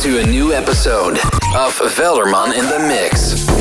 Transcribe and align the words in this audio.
to 0.00 0.18
a 0.18 0.26
new 0.26 0.54
episode 0.54 1.18
of 1.54 1.78
Velderman 1.94 2.56
in 2.56 2.64
the 2.64 2.78
Mix. 2.88 3.59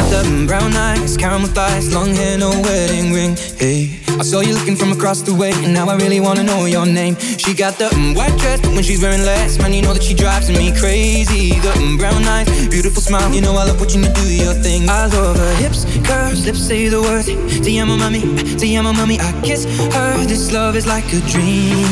Got 0.00 0.10
the 0.10 0.44
brown 0.46 0.74
eyes, 0.74 1.16
caramel 1.16 1.48
thighs, 1.48 1.94
long 1.94 2.14
hair, 2.14 2.36
no 2.36 2.50
wedding 2.50 3.12
ring. 3.14 3.34
Hey. 3.56 3.98
I 4.20 4.22
saw 4.22 4.40
you 4.40 4.52
looking 4.52 4.76
from 4.76 4.92
across 4.92 5.22
the 5.22 5.34
way, 5.34 5.52
and 5.64 5.72
now 5.72 5.88
I 5.88 5.96
really 5.96 6.20
wanna 6.20 6.42
know 6.42 6.66
your 6.66 6.84
name. 6.84 7.16
She 7.16 7.54
got 7.54 7.78
the 7.78 7.88
um, 7.94 8.14
white 8.14 8.36
dress, 8.38 8.60
but 8.60 8.72
when 8.74 8.82
she's 8.82 9.00
wearing 9.00 9.22
less, 9.22 9.58
man, 9.58 9.72
you 9.72 9.80
know 9.80 9.94
that 9.94 10.02
she 10.02 10.12
drives 10.12 10.48
me 10.50 10.72
crazy. 10.78 11.58
The 11.60 11.72
um, 11.78 11.96
brown 11.96 12.24
eyes, 12.24 12.48
beautiful 12.68 13.00
smile, 13.00 13.32
you 13.32 13.40
know 13.40 13.52
I 13.52 13.64
love 13.64 13.80
watching 13.80 14.02
you 14.02 14.12
do 14.12 14.26
your 14.28 14.54
thing. 14.54 14.88
I 14.88 15.06
love 15.06 15.36
her 15.36 15.54
hips, 15.56 15.84
curves, 16.06 16.44
lips 16.44 16.60
say 16.60 16.88
the 16.88 17.00
words. 17.00 17.26
Te 17.64 17.78
amo, 17.78 17.96
mami, 17.96 18.20
te 18.60 18.76
amo, 18.76 18.92
mami. 18.92 19.18
I 19.18 19.32
kiss 19.40 19.64
her. 19.94 20.12
This 20.26 20.52
love 20.52 20.76
is 20.76 20.86
like 20.86 21.08
a 21.14 21.20
dream. 21.32 21.86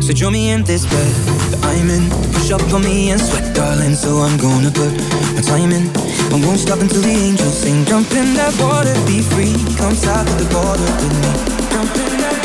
So 0.00 0.12
join 0.12 0.32
me 0.32 0.50
in 0.50 0.64
this 0.64 0.86
bed 0.86 1.49
I'm 1.70 1.88
in. 1.88 2.10
Push 2.34 2.50
up 2.50 2.62
on 2.74 2.82
me 2.82 3.10
and 3.10 3.20
sweat, 3.20 3.54
darling. 3.54 3.94
So 3.94 4.18
I'm 4.26 4.36
gonna 4.38 4.70
put 4.70 4.92
my 5.34 5.42
time 5.42 5.70
in. 5.72 5.86
I 6.34 6.36
won't 6.44 6.58
stop 6.58 6.80
until 6.80 7.02
the 7.02 7.14
angels 7.28 7.58
sing. 7.62 7.84
Jump 7.84 8.10
in 8.12 8.34
that 8.34 8.54
water, 8.58 8.94
be 9.06 9.22
free. 9.22 9.54
Come 9.78 9.94
south 9.94 10.26
of 10.32 10.36
the 10.42 10.48
border 10.54 10.90
with 11.00 11.14
me. 11.22 11.32
Jump 11.72 11.94
in 12.02 12.12
that. 12.22 12.36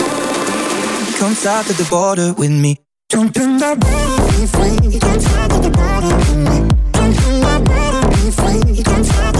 Come 1.20 1.34
south 1.34 1.70
of 1.71 1.77
the 1.77 1.88
border 1.89 2.34
with 2.38 2.51
me. 2.51 2.77
Jump 3.09 3.35
in 3.38 3.57
that 3.57 3.77
water, 3.84 4.17
be 4.34 4.45
free. 4.45 4.99
Come 4.99 5.20
south 5.20 5.53
of 5.57 5.62
the 5.65 5.71
border 5.77 6.13
with 6.17 6.41
me. 6.45 6.57
Jump 6.93 7.17
in 7.27 7.35
that 7.45 7.62
water, 7.70 8.03
be 8.13 8.29
free. 8.39 8.84
Come 8.84 9.03
south 9.03 9.34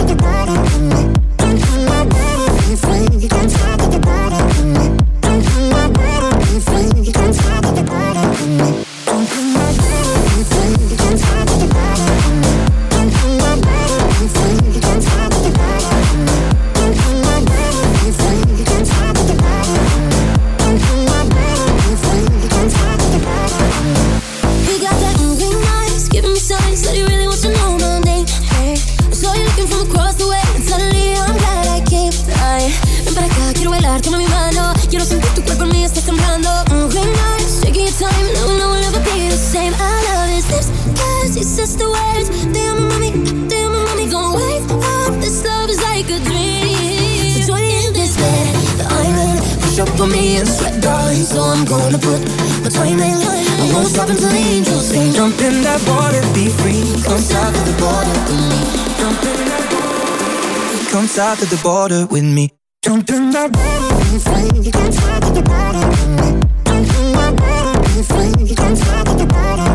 So 51.26 51.42
I'm 51.42 51.64
gonna 51.64 51.98
put 51.98 52.20
my 52.62 52.70
time 52.70 53.00
in. 53.00 53.18
I 53.60 53.70
won't 53.74 53.88
stop 53.88 54.08
until 54.08 54.30
the 54.30 54.36
angels 54.36 54.86
sing. 54.86 55.12
Jump 55.12 55.40
in 55.40 55.62
that 55.62 55.82
water, 55.90 56.22
be 56.32 56.48
free. 56.48 56.86
Come 57.02 57.18
south 57.18 57.56
of 57.58 57.64
the 57.66 57.74
border 57.82 58.16
with 58.30 58.42
me. 58.50 58.60
Jump 59.00 59.22
in 59.30 59.38
that 59.50 59.64
border. 59.72 60.90
Come 60.92 61.06
south 61.06 61.42
of 61.42 61.50
the 61.50 61.60
border 61.62 62.06
with 62.06 62.24
me. 62.24 62.52
Jump 62.82 63.10
in 63.10 63.30
that 63.32 63.50
border, 63.52 63.90
be 64.06 64.18
free. 64.22 64.70
Come 64.70 64.92
south 64.92 65.24
of 65.28 65.34
the 65.34 65.42
border 65.42 65.84
with 65.90 66.06
me. 66.14 66.28
Jump 66.64 66.90
in 66.94 67.12
that 67.18 67.32
border, 67.42 67.74
be 67.90 68.02
free. 68.06 68.54
Come 68.54 68.76
south 68.76 69.08
of 69.08 69.18
the 69.18 69.26
border 69.26 69.65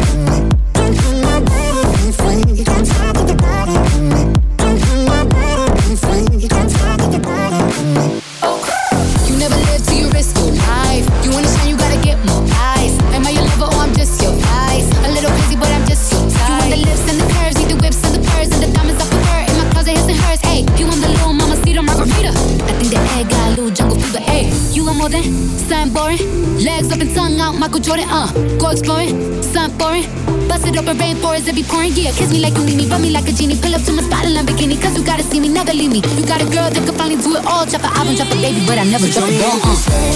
than 25.12 25.24
something 25.68 25.94
boring? 25.94 26.24
Legs 26.64 26.92
up 26.92 27.02
and 27.04 27.14
tongue 27.14 27.40
out, 27.40 27.54
Michael 27.60 27.80
Jordan. 27.80 28.08
Uh, 28.10 28.32
go 28.58 28.72
exploring, 28.72 29.44
something 29.44 29.78
boring. 29.78 30.08
Bust 30.48 30.66
it 30.68 30.78
up 30.78 30.88
in 30.88 30.98
rainforest, 30.98 31.48
it 31.48 31.56
be 31.56 31.64
pouring. 31.64 31.92
Yeah, 31.94 32.12
kiss 32.16 32.32
me 32.32 32.40
like 32.40 32.56
you 32.56 32.64
need 32.64 32.78
me, 32.78 32.88
rub 32.88 33.02
me 33.02 33.12
like 33.12 33.28
a 33.28 33.34
genie. 33.34 33.60
Pull 33.60 33.76
up 33.76 33.84
to 33.84 33.92
my 33.92 34.02
spot 34.04 34.26
in 34.26 34.32
Lamborghini, 34.34 34.82
cause 34.82 34.98
you 34.98 35.04
gotta 35.06 35.24
see 35.24 35.40
me, 35.40 35.50
never 35.50 35.74
leave 35.74 35.92
me. 35.92 36.02
You 36.16 36.26
got 36.26 36.42
a 36.42 36.48
girl 36.48 36.72
that 36.72 36.82
could 36.88 36.96
finally 36.96 37.22
do 37.22 37.36
it 37.36 37.46
all. 37.46 37.66
Drop 37.66 37.84
an 37.84 37.92
album, 37.94 38.16
drop 38.16 38.32
a 38.32 38.36
baby, 38.40 38.64
but 38.66 38.80
I 38.80 38.86
never 38.88 39.08
drop 39.08 39.28
a 39.28 39.34
ball. 39.38 39.60
Uh. 39.64 40.12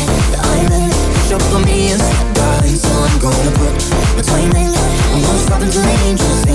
I'm 0.45 1.41
up 1.41 1.53
on 1.53 1.65
me 1.65 1.91
and 1.91 2.01
darling. 2.35 2.75
So 2.79 2.87
I'm 2.87 3.19
gonna 3.19 3.51
put 3.59 3.75
my 4.15 4.23
time 4.23 4.55
in. 4.55 4.71
I 4.71 5.19
won't 5.19 5.39
stop 5.43 5.61
until 5.61 5.81
the 5.81 5.95
angels 6.07 6.45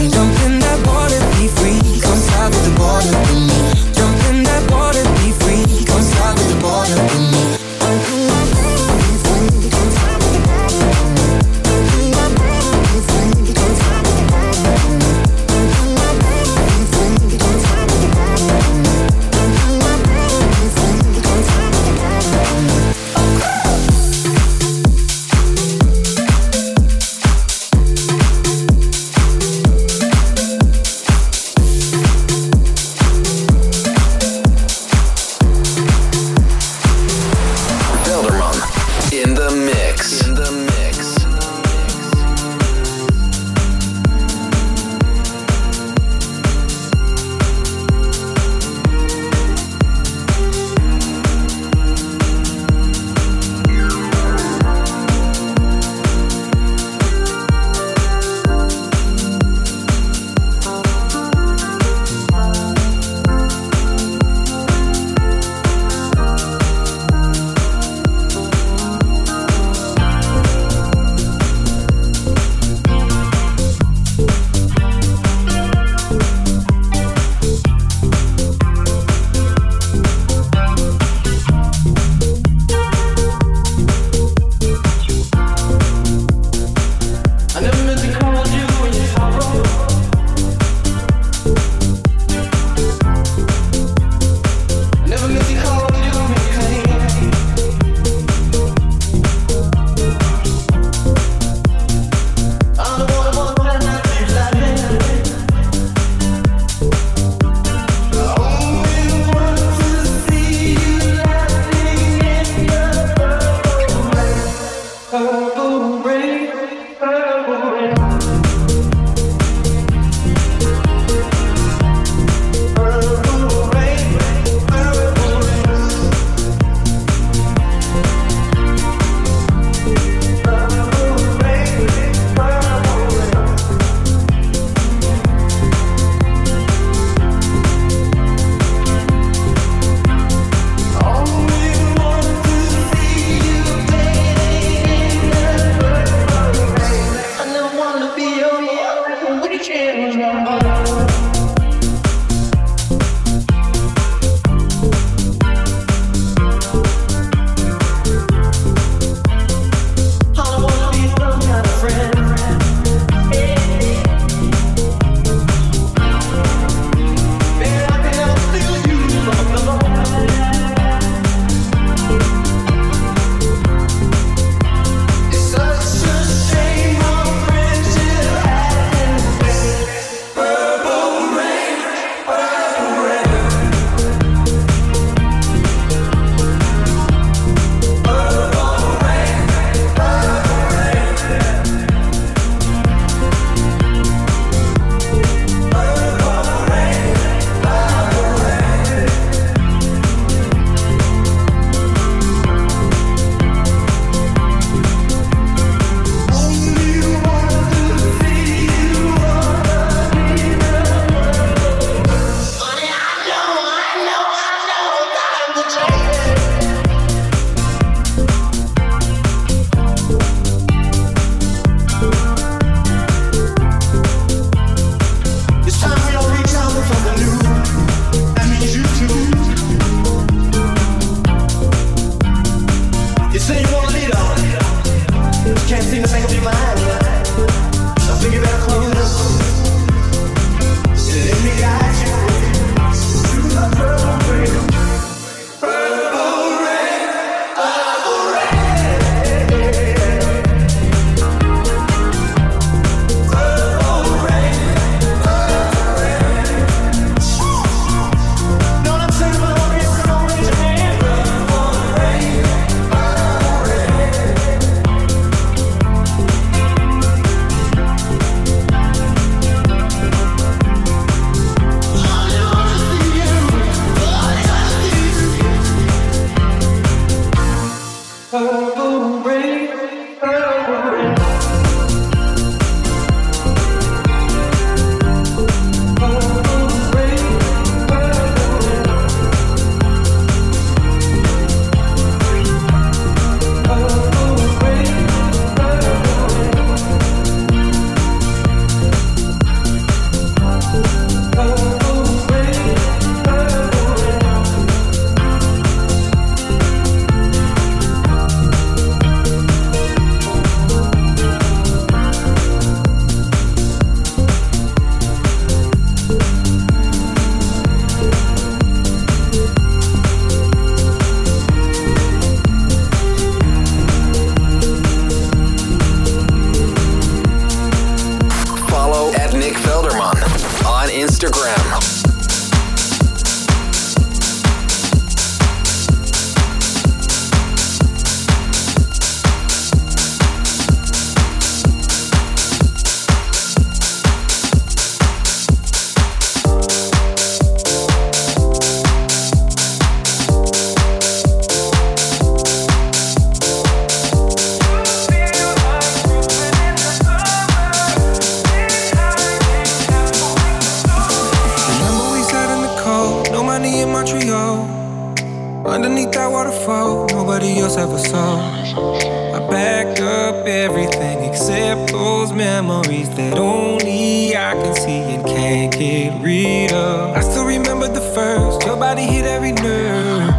Nobody 366.71 367.59
else 367.59 367.77
ever 367.77 367.99
saw. 367.99 368.39
I 368.39 369.41
back 369.51 369.99
up 369.99 370.47
everything 370.47 371.29
except 371.29 371.91
those 371.91 372.33
memories 372.33 373.11
that 373.17 373.37
only 373.39 374.37
I 374.37 374.53
can 374.53 374.77
see 374.77 375.03
and 375.15 375.25
can't 375.27 375.73
get 375.73 376.23
rid 376.23 376.73
of. 376.73 377.17
I 377.17 377.23
still 377.23 377.45
remember 377.45 377.89
the 377.89 378.01
first, 378.15 378.65
your 378.65 378.77
body 378.77 379.03
hit 379.03 379.25
every 379.25 379.51
nerve. 379.51 380.33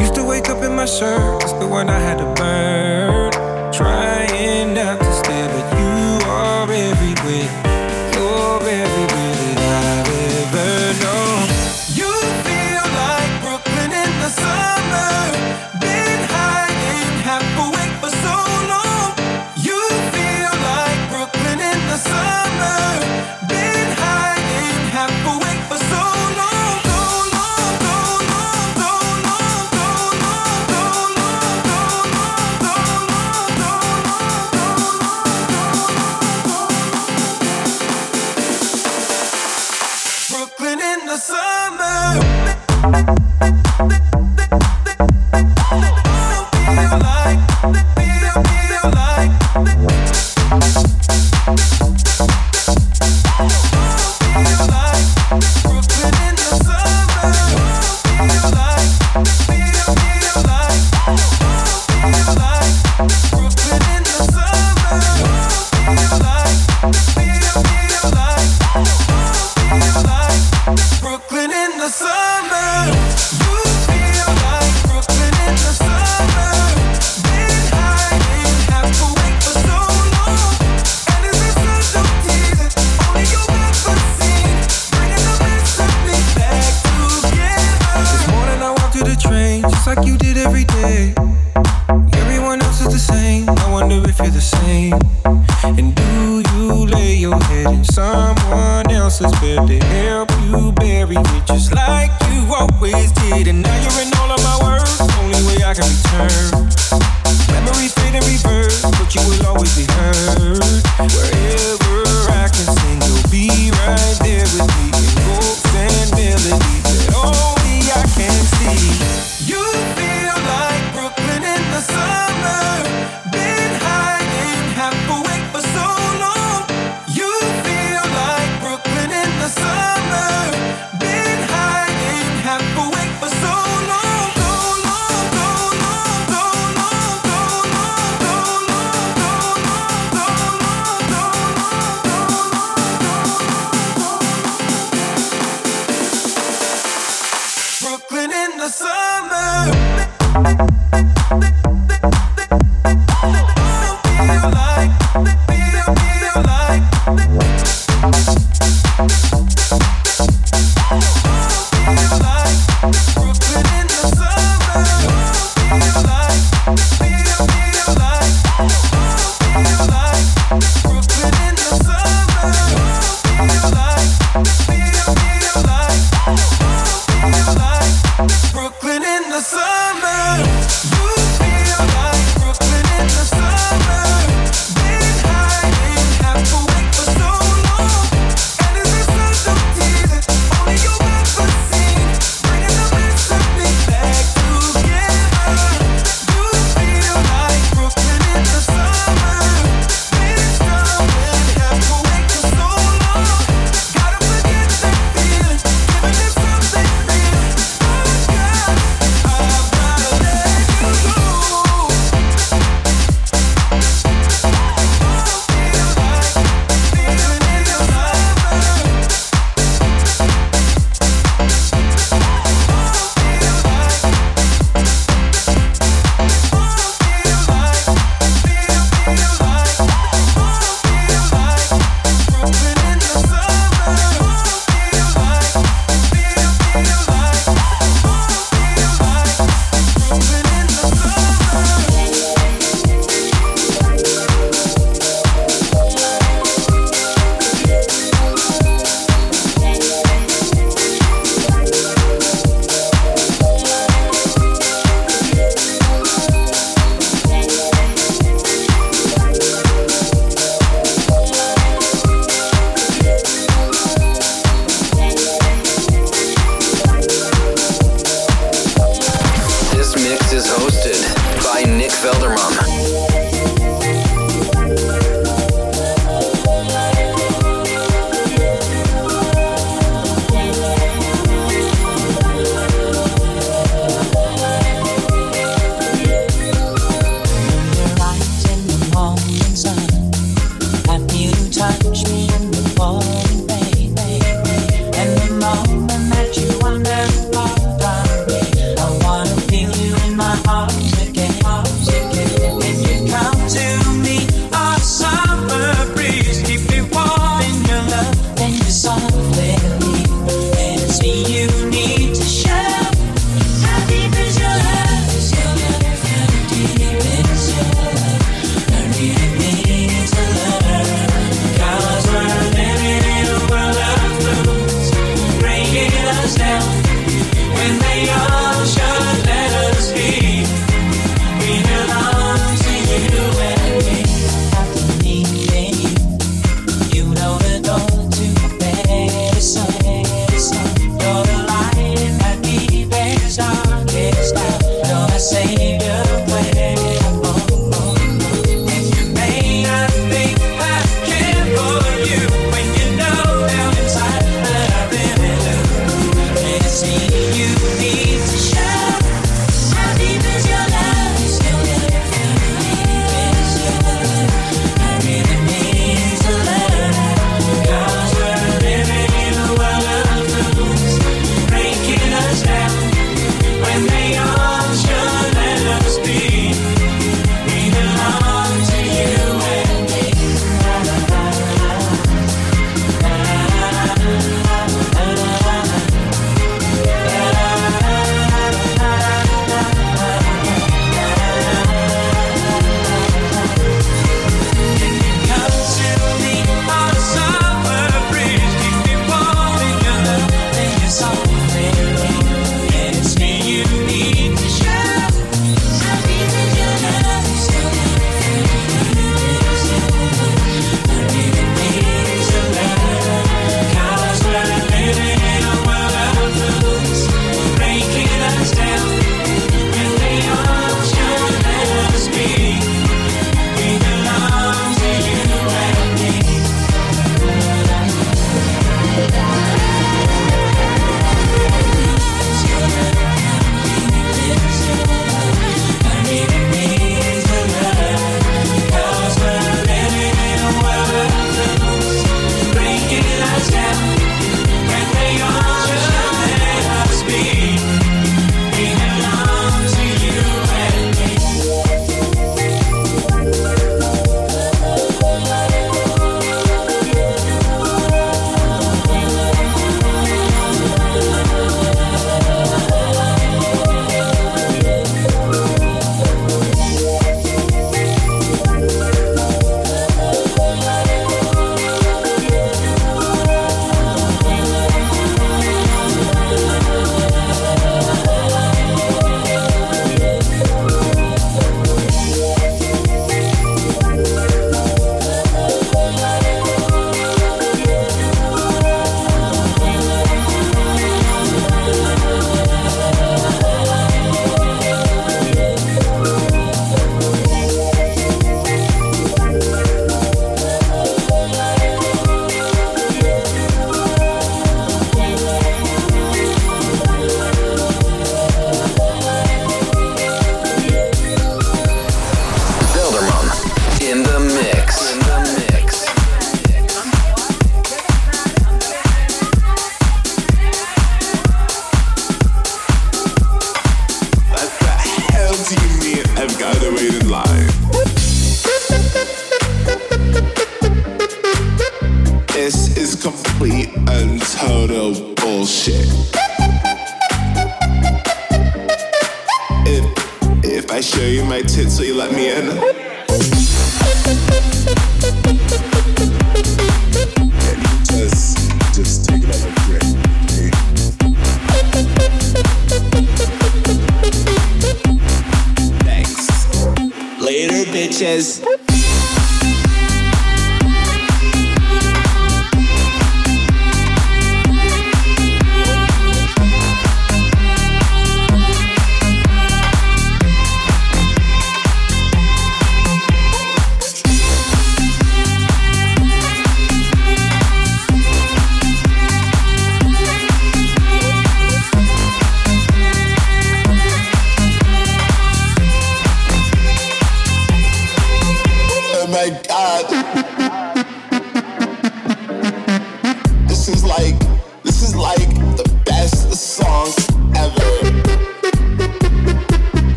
Used 0.00 0.14
to 0.14 0.22
wake 0.22 0.48
up 0.48 0.62
in 0.62 0.76
my 0.76 0.86
shirt, 0.86 1.42
it's 1.42 1.52
the 1.54 1.66
one 1.66 1.88
I 1.90 1.98
had 1.98 2.18
to 2.18 2.32
burn. 2.40 3.72
try. 3.72 4.15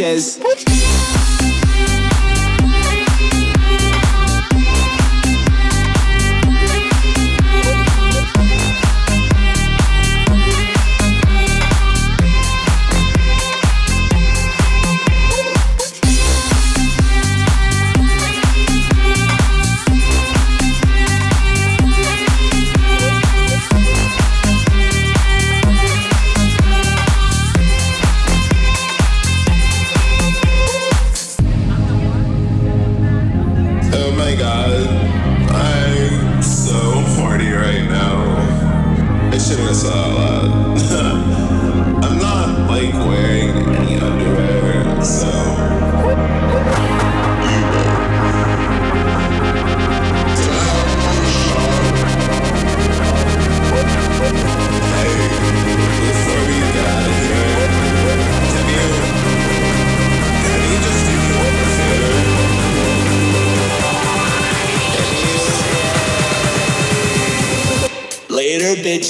Later, 0.00 0.49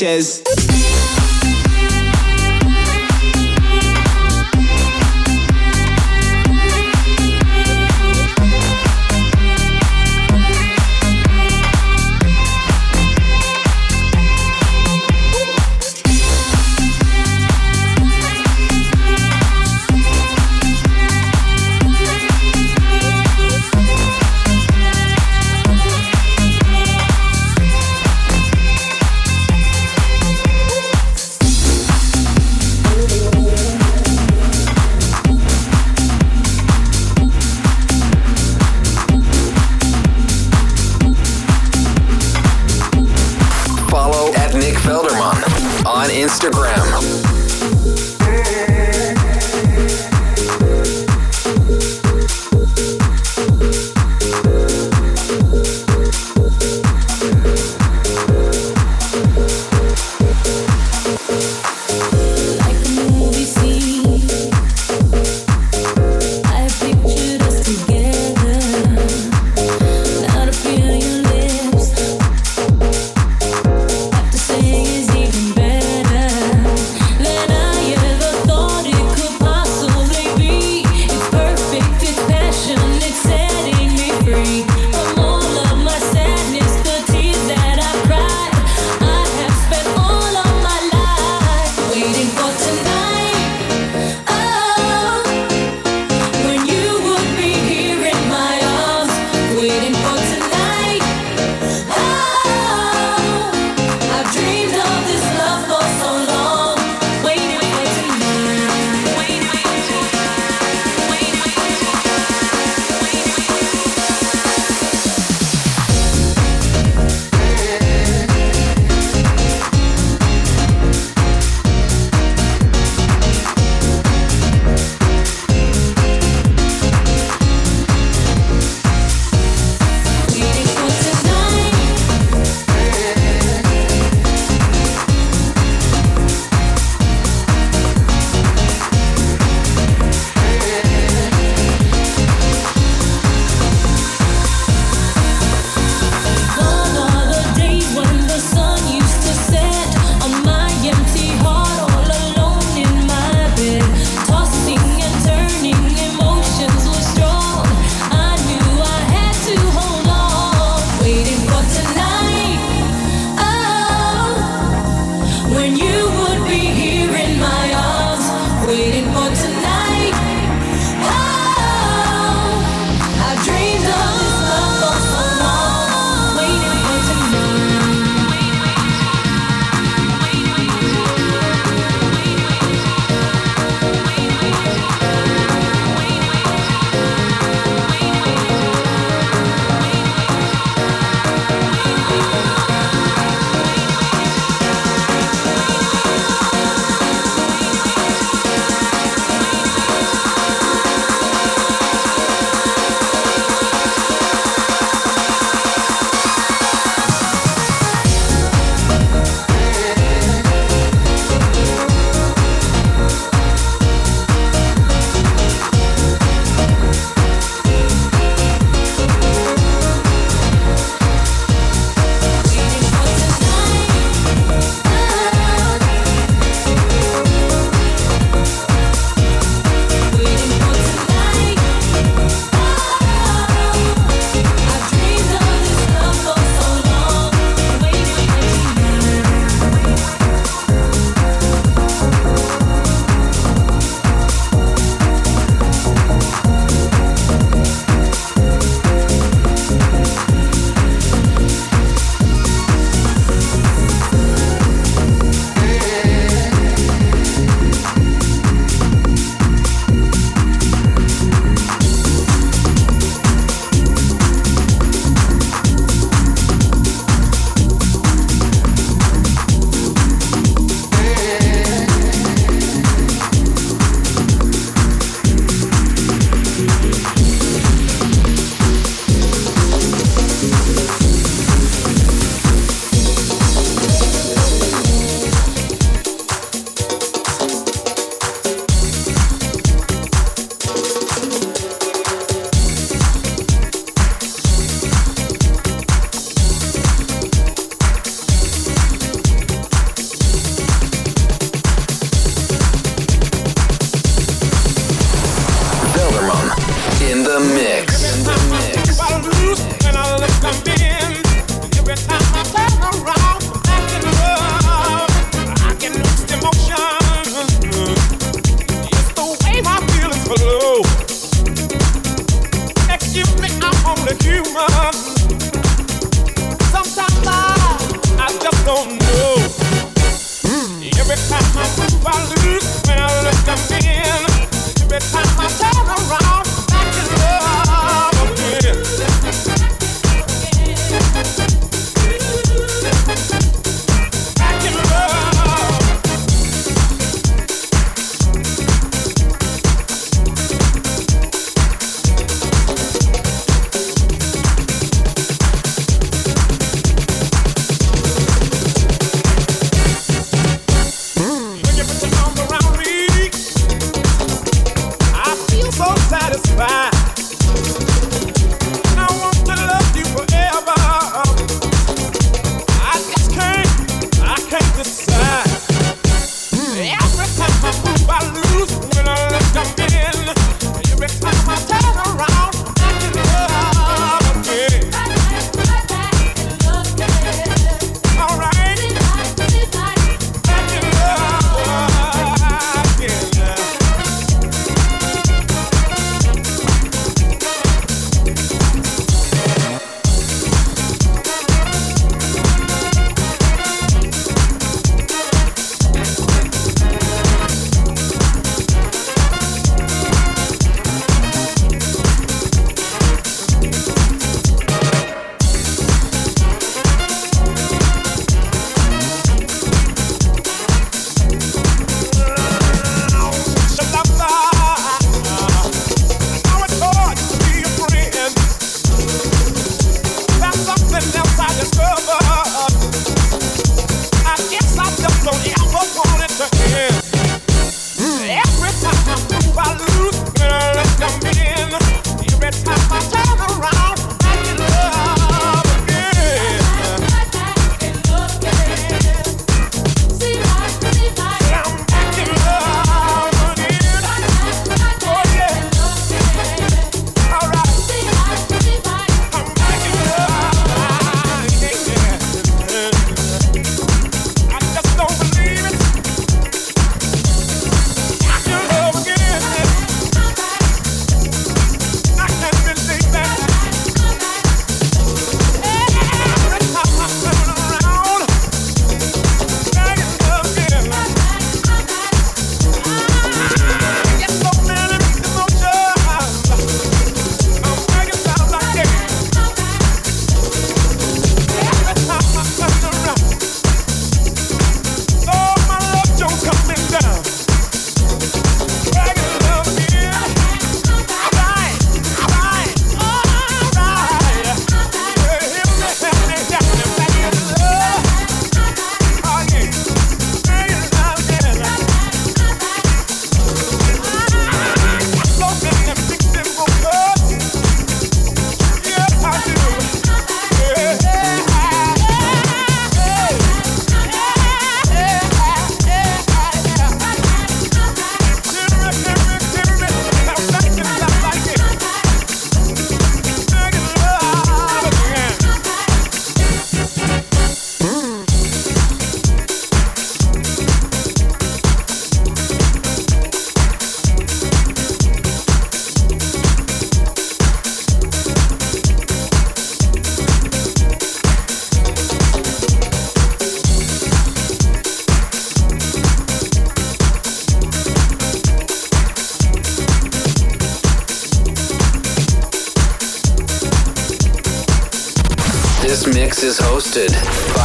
Later, 0.00 0.29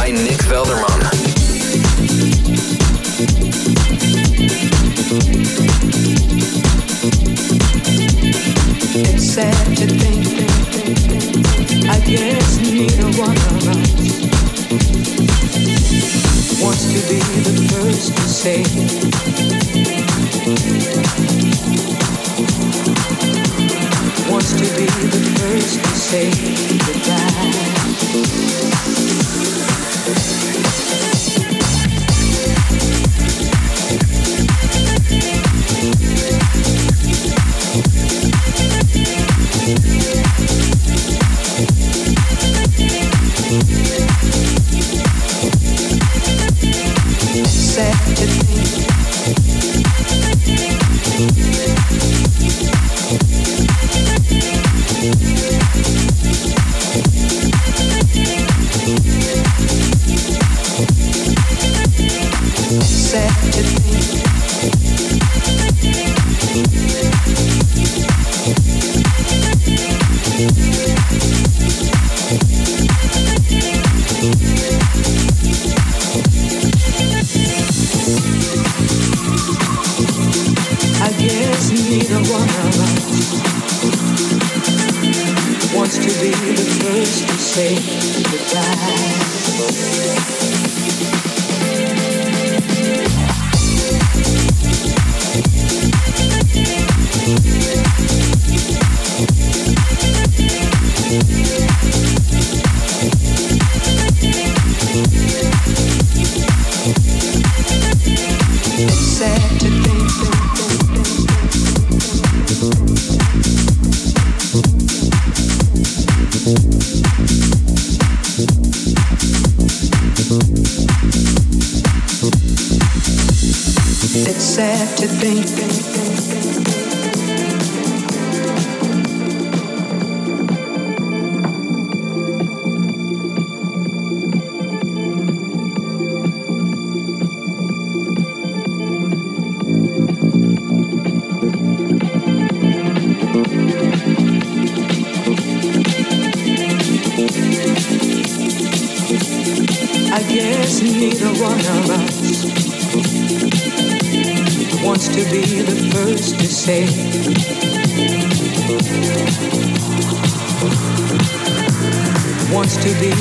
by 0.06 0.12
Nick 0.12 0.38
Velderman. 0.46 0.85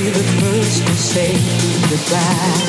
The 0.03 0.23
first 0.41 0.85
to 0.85 0.97
say 0.97 1.31
goodbye. 1.89 2.65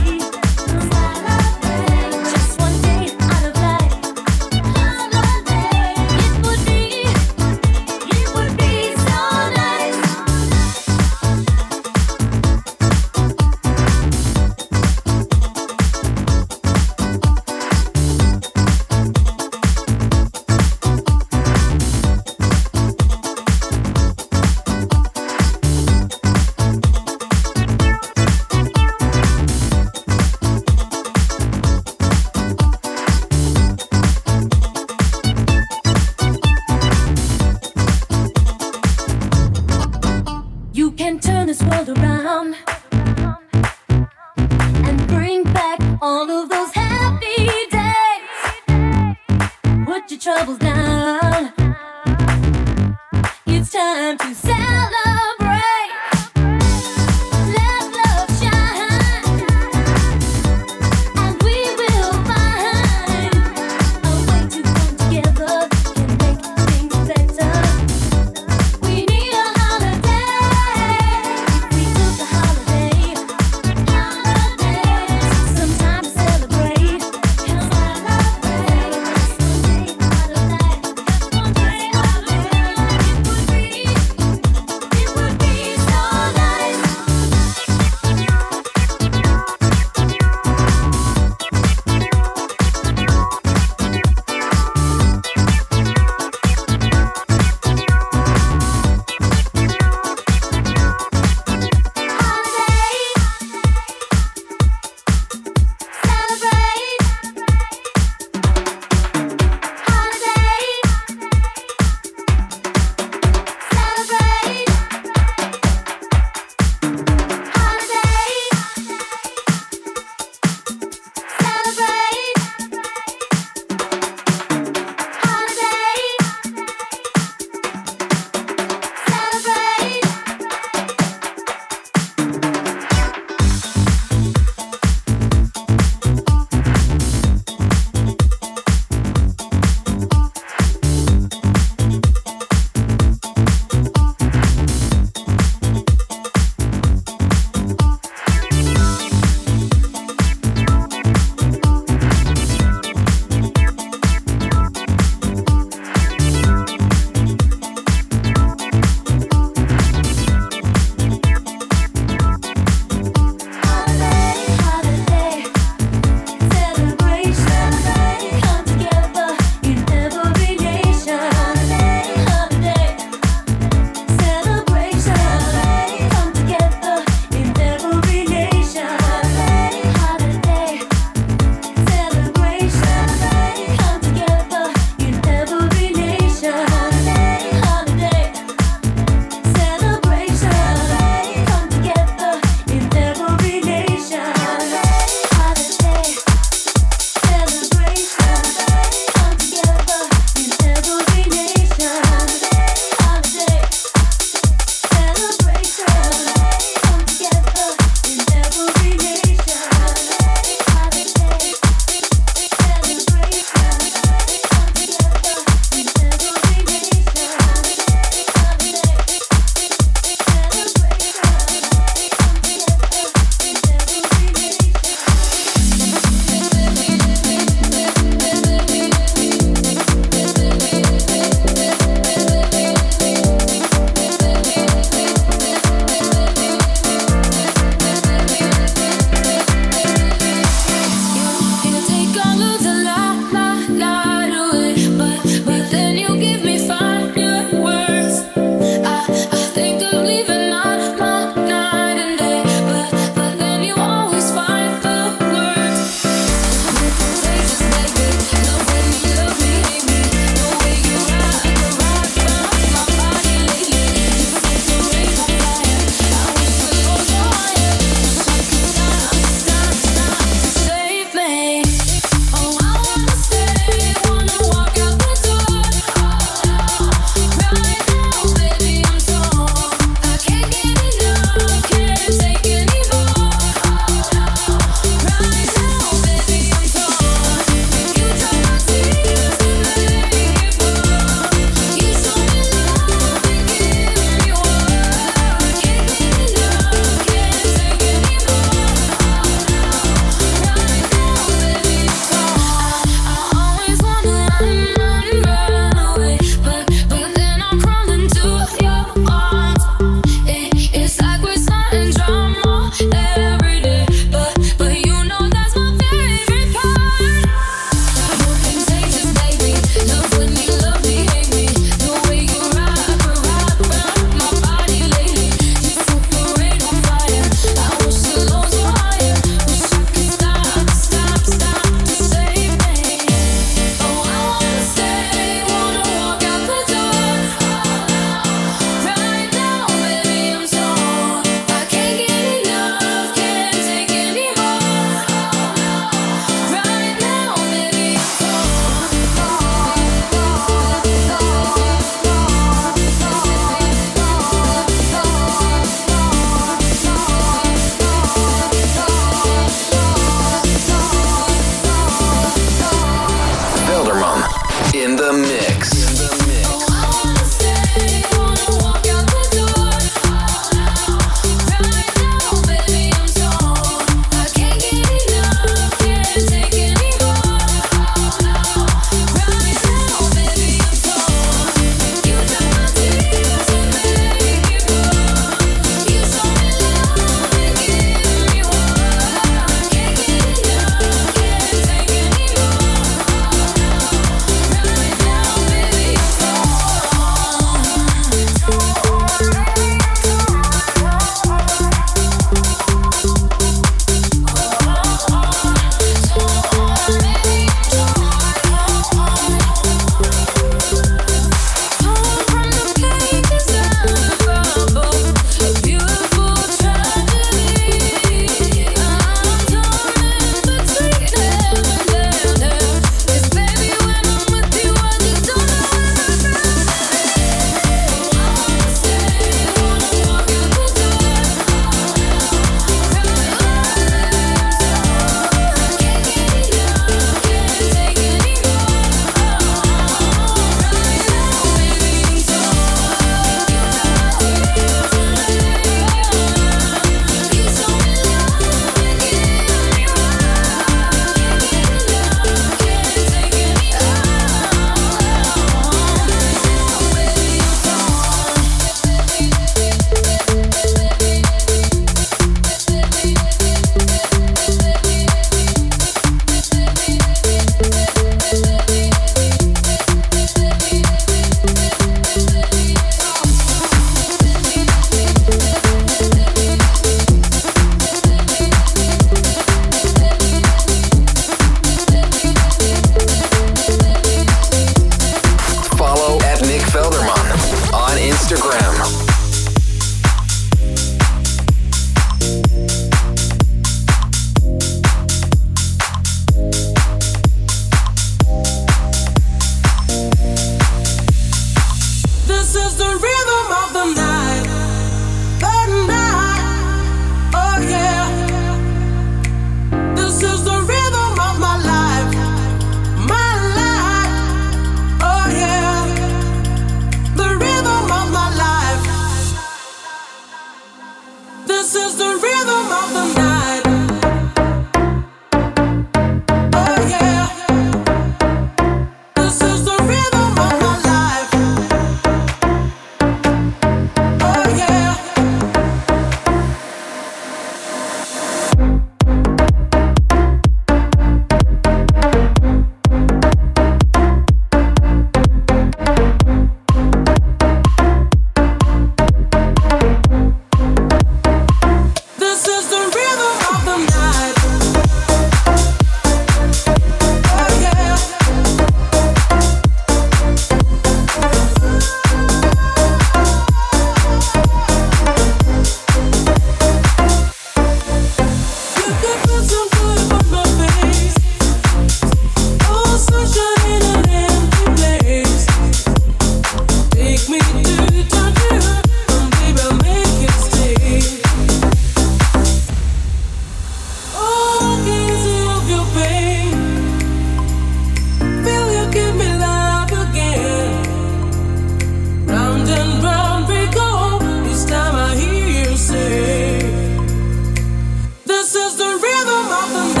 This 598.53 598.65
is 598.65 598.75
the 598.75 598.83
rhythm 598.83 599.47
of 599.49 599.69
the 599.71 599.93
night. 599.93 600.00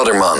Velderman. 0.00 0.39